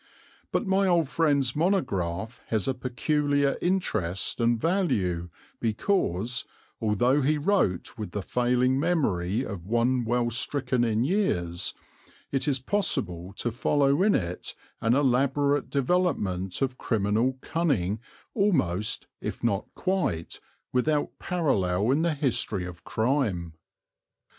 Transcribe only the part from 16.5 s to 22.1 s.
of criminal cunning almost, if not quite, without parallel in